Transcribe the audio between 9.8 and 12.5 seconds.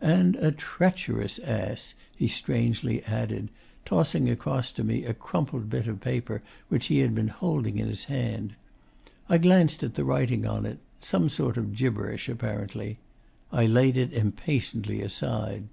at the writing on it some sort of gibberish,